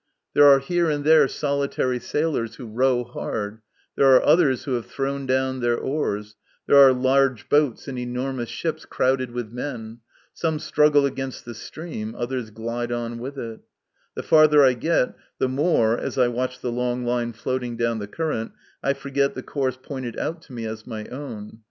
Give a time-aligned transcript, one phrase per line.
[0.33, 3.61] There are here and there solitary sailors who row hard,
[3.95, 6.35] there are others who have thrown down their oars,
[6.65, 9.99] there are large boats and enormous ships crowded with men;
[10.33, 13.59] some struggle against the stream, others glide on with it
[14.15, 18.07] The farther I get, the more, as I watch the long line floating down the
[18.07, 21.59] current, I forget the course pointed out to me as my own.